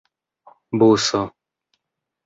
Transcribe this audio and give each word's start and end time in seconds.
buso 0.79 1.21